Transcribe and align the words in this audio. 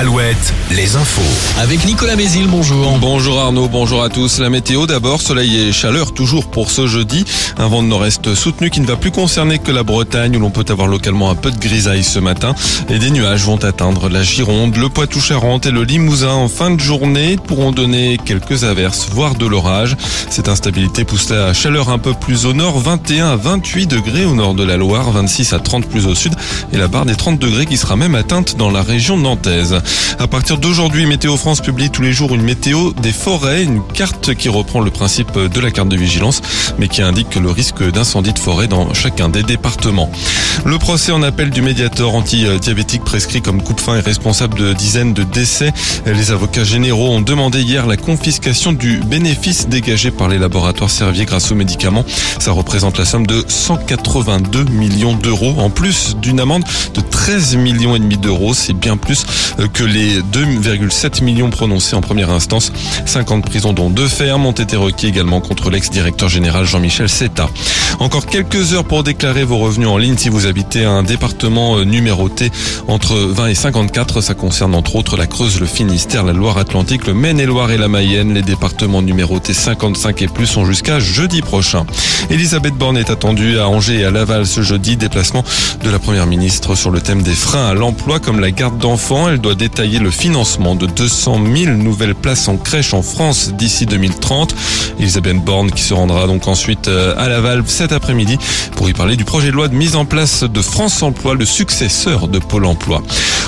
Alouette, 0.00 0.54
les 0.70 0.96
infos. 0.96 1.20
Avec 1.60 1.84
Nicolas 1.84 2.16
Mézil, 2.16 2.46
bonjour. 2.46 2.96
Bonjour 2.98 3.38
Arnaud, 3.38 3.68
bonjour 3.68 4.02
à 4.02 4.08
tous. 4.08 4.38
La 4.38 4.48
météo 4.48 4.86
d'abord, 4.86 5.20
soleil 5.20 5.54
et 5.58 5.72
chaleur 5.72 6.14
toujours 6.14 6.46
pour 6.46 6.70
ce 6.70 6.86
jeudi. 6.86 7.26
Un 7.58 7.68
vent 7.68 7.82
de 7.82 7.88
nord-est 7.88 8.34
soutenu 8.34 8.70
qui 8.70 8.80
ne 8.80 8.86
va 8.86 8.96
plus 8.96 9.10
concerner 9.10 9.58
que 9.58 9.70
la 9.70 9.82
Bretagne 9.82 10.34
où 10.38 10.40
l'on 10.40 10.48
peut 10.48 10.64
avoir 10.70 10.88
localement 10.88 11.30
un 11.30 11.34
peu 11.34 11.50
de 11.50 11.58
grisaille 11.58 12.02
ce 12.02 12.18
matin. 12.18 12.54
Et 12.88 12.98
des 12.98 13.10
nuages 13.10 13.44
vont 13.44 13.62
atteindre 13.62 14.08
la 14.08 14.22
Gironde, 14.22 14.74
le 14.78 14.88
Poitou-Charentes 14.88 15.66
et 15.66 15.70
le 15.70 15.84
Limousin 15.84 16.32
en 16.32 16.48
fin 16.48 16.70
de 16.70 16.80
journée 16.80 17.36
pourront 17.36 17.70
donner 17.70 18.16
quelques 18.24 18.64
averses, 18.64 19.08
voire 19.12 19.34
de 19.34 19.44
l'orage. 19.44 19.98
Cette 20.30 20.48
instabilité 20.48 21.04
pousse 21.04 21.28
la 21.28 21.52
chaleur 21.52 21.90
un 21.90 21.98
peu 21.98 22.14
plus 22.14 22.46
au 22.46 22.54
nord, 22.54 22.78
21 22.78 23.32
à 23.32 23.36
28 23.36 23.86
degrés 23.86 24.24
au 24.24 24.34
nord 24.34 24.54
de 24.54 24.64
la 24.64 24.78
Loire, 24.78 25.10
26 25.10 25.52
à 25.52 25.58
30 25.58 25.84
plus 25.84 26.06
au 26.06 26.14
sud 26.14 26.32
et 26.72 26.78
la 26.78 26.88
barre 26.88 27.04
des 27.04 27.16
30 27.16 27.38
degrés 27.38 27.66
qui 27.66 27.76
sera 27.76 27.96
même 27.96 28.14
atteinte 28.14 28.56
dans 28.56 28.70
la 28.70 28.80
région 28.80 29.18
nantaise. 29.18 29.82
À 30.18 30.26
partir 30.26 30.58
d'aujourd'hui, 30.58 31.06
Météo 31.06 31.36
France 31.36 31.60
publie 31.60 31.90
tous 31.90 32.02
les 32.02 32.12
jours 32.12 32.34
une 32.34 32.42
météo 32.42 32.92
des 32.92 33.12
forêts, 33.12 33.62
une 33.62 33.82
carte 33.94 34.34
qui 34.34 34.48
reprend 34.48 34.80
le 34.80 34.90
principe 34.90 35.38
de 35.38 35.60
la 35.60 35.70
carte 35.70 35.88
de 35.88 35.96
vigilance, 35.96 36.42
mais 36.78 36.88
qui 36.88 37.02
indique 37.02 37.36
le 37.36 37.50
risque 37.50 37.82
d'incendie 37.90 38.32
de 38.32 38.38
forêt 38.38 38.66
dans 38.66 38.92
chacun 38.92 39.28
des 39.28 39.42
départements. 39.42 40.10
Le 40.64 40.78
procès 40.78 41.12
en 41.12 41.22
appel 41.22 41.50
du 41.50 41.62
médiateur 41.62 42.14
anti-diabétique 42.14 43.02
prescrit 43.04 43.40
comme 43.40 43.62
coupe-fin 43.62 43.96
et 43.96 44.00
responsable 44.00 44.58
de 44.58 44.72
dizaines 44.72 45.14
de 45.14 45.22
décès. 45.22 45.72
Les 46.04 46.32
avocats 46.32 46.64
généraux 46.64 47.08
ont 47.10 47.20
demandé 47.22 47.62
hier 47.62 47.86
la 47.86 47.96
confiscation 47.96 48.72
du 48.72 48.98
bénéfice 48.98 49.68
dégagé 49.68 50.10
par 50.10 50.28
les 50.28 50.38
laboratoires 50.38 50.90
Servier 50.90 51.24
grâce 51.24 51.50
aux 51.50 51.54
médicaments. 51.54 52.04
Ça 52.38 52.52
représente 52.52 52.98
la 52.98 53.04
somme 53.04 53.26
de 53.26 53.44
182 53.46 54.64
millions 54.64 55.14
d'euros, 55.14 55.54
en 55.58 55.70
plus 55.70 56.16
d'une 56.16 56.40
amende 56.40 56.64
de 56.94 57.00
13 57.00 57.56
millions 57.56 57.96
et 57.96 57.98
demi 57.98 58.18
d'euros. 58.18 58.54
C'est 58.54 58.74
bien 58.74 58.96
plus 58.96 59.24
que 59.72 59.79
les 59.82 60.20
2,7 60.20 61.22
millions 61.22 61.50
prononcés 61.50 61.96
en 61.96 62.00
première 62.00 62.30
instance. 62.30 62.72
50 63.06 63.44
prisons 63.44 63.72
dont 63.72 63.90
deux 63.90 64.08
fermes 64.08 64.46
ont 64.46 64.52
été 64.52 64.76
requis 64.76 65.06
également 65.06 65.40
contre 65.40 65.70
l'ex-directeur 65.70 66.28
général 66.28 66.64
Jean-Michel 66.64 67.08
Seta. 67.08 67.48
Encore 67.98 68.26
quelques 68.26 68.72
heures 68.72 68.84
pour 68.84 69.02
déclarer 69.02 69.44
vos 69.44 69.58
revenus 69.58 69.88
en 69.88 69.98
ligne 69.98 70.16
si 70.16 70.28
vous 70.28 70.46
habitez 70.46 70.84
un 70.84 71.02
département 71.02 71.78
euh, 71.78 71.84
numéroté 71.84 72.50
entre 72.88 73.16
20 73.16 73.48
et 73.48 73.54
54. 73.54 74.20
Ça 74.20 74.34
concerne 74.34 74.74
entre 74.74 74.96
autres 74.96 75.16
la 75.16 75.26
Creuse, 75.26 75.60
le 75.60 75.66
Finistère, 75.66 76.24
la 76.24 76.32
Loire-Atlantique, 76.32 77.06
le 77.06 77.14
Maine-et-Loire 77.14 77.70
et 77.70 77.78
la 77.78 77.88
Mayenne. 77.88 78.34
Les 78.34 78.42
départements 78.42 79.02
numérotés 79.02 79.54
55 79.54 80.22
et 80.22 80.28
plus 80.28 80.46
sont 80.46 80.64
jusqu'à 80.64 81.00
jeudi 81.00 81.42
prochain. 81.42 81.84
Elisabeth 82.30 82.74
Borne 82.74 82.96
est 82.96 83.10
attendue 83.10 83.58
à 83.58 83.68
Angers 83.68 84.00
et 84.00 84.04
à 84.04 84.10
Laval 84.10 84.46
ce 84.46 84.62
jeudi. 84.62 84.96
Déplacement 84.96 85.44
de 85.82 85.90
la 85.90 85.98
première 85.98 86.26
ministre 86.26 86.74
sur 86.74 86.90
le 86.90 87.00
thème 87.00 87.22
des 87.22 87.34
freins 87.34 87.66
à 87.66 87.74
l'emploi 87.74 88.20
comme 88.20 88.40
la 88.40 88.50
garde 88.50 88.78
d'enfants. 88.78 89.28
Elle 89.28 89.40
doit 89.40 89.54
détailler 89.70 90.00
le 90.00 90.10
financement 90.10 90.74
de 90.74 90.86
200 90.86 91.38
000 91.54 91.76
nouvelles 91.76 92.16
places 92.16 92.48
en 92.48 92.56
crèche 92.56 92.92
en 92.92 93.02
France 93.02 93.52
d'ici 93.52 93.86
2030. 93.86 94.52
Elisabeth 94.98 95.36
Borne 95.36 95.70
qui 95.70 95.82
se 95.82 95.94
rendra 95.94 96.26
donc 96.26 96.48
ensuite 96.48 96.88
euh, 96.88 97.14
à 97.16 97.28
Laval 97.28 97.62
cet 97.66 97.92
après-midi 97.92 98.36
pour 98.74 98.90
y 98.90 98.92
parler 98.92 99.16
du 99.16 99.24
projet 99.24 99.48
de 99.48 99.52
loi 99.52 99.68
de 99.68 99.74
mise 99.74 99.94
en 99.94 100.04
place 100.04 100.42
de 100.42 100.60
France 100.60 101.02
Emploi, 101.02 101.34
le 101.34 101.44
successeur 101.44 102.26
de 102.26 102.40
Pôle 102.40 102.64
Emploi. 102.64 103.00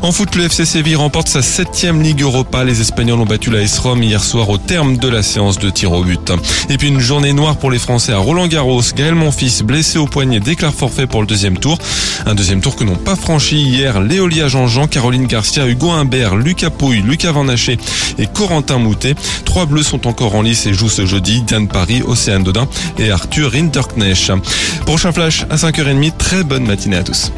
En 0.00 0.12
foot, 0.12 0.36
le 0.36 0.44
FC 0.44 0.64
Séville 0.64 0.94
remporte 0.94 1.28
sa 1.28 1.42
septième 1.42 2.02
Ligue 2.02 2.22
Europa. 2.22 2.62
Les 2.62 2.80
Espagnols 2.80 3.18
ont 3.18 3.26
battu 3.26 3.50
la 3.50 3.62
S-Rome 3.62 4.02
hier 4.02 4.22
soir 4.22 4.48
au 4.48 4.56
terme 4.56 4.96
de 4.96 5.08
la 5.08 5.24
séance 5.24 5.58
de 5.58 5.70
tir 5.70 5.90
au 5.90 6.04
but. 6.04 6.32
Et 6.70 6.78
puis 6.78 6.88
une 6.88 7.00
journée 7.00 7.32
noire 7.32 7.56
pour 7.56 7.70
les 7.70 7.80
Français 7.80 8.12
à 8.12 8.18
Roland 8.18 8.46
Garros. 8.46 8.80
Gaël 8.94 9.16
Monfils, 9.16 9.64
blessé 9.64 9.98
au 9.98 10.06
poignet, 10.06 10.38
déclare 10.38 10.72
forfait 10.72 11.08
pour 11.08 11.20
le 11.20 11.26
deuxième 11.26 11.58
tour. 11.58 11.78
Un 12.26 12.36
deuxième 12.36 12.60
tour 12.60 12.76
que 12.76 12.84
n'ont 12.84 12.94
pas 12.94 13.16
franchi 13.16 13.60
hier 13.60 14.00
Léolia 14.00 14.46
Jean-Jean, 14.46 14.86
Caroline 14.86 15.26
Garcia, 15.26 15.66
Hugo 15.66 15.90
Humbert, 15.90 16.36
Lucas 16.36 16.70
Pouille, 16.70 17.02
Lucas 17.02 17.32
Van 17.32 17.48
Haché 17.48 17.76
et 18.18 18.26
Corentin 18.26 18.78
Moutet. 18.78 19.16
Trois 19.44 19.66
bleus 19.66 19.82
sont 19.82 20.06
encore 20.06 20.36
en 20.36 20.42
lice 20.42 20.66
et 20.66 20.74
jouent 20.74 20.88
ce 20.88 21.06
jeudi. 21.06 21.42
Diane 21.42 21.66
Paris, 21.66 22.02
Océane 22.06 22.44
Dodin 22.44 22.68
et 22.98 23.10
Arthur 23.10 23.52
Rinderknecht. 23.52 24.32
Prochain 24.86 25.10
flash 25.10 25.44
à 25.50 25.56
5h30. 25.56 26.12
Très 26.16 26.44
bonne 26.44 26.66
matinée 26.66 26.98
à 26.98 27.02
tous. 27.02 27.32